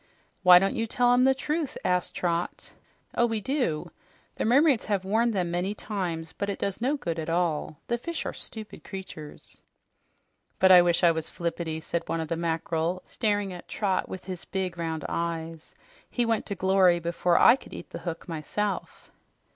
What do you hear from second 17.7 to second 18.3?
eat the hook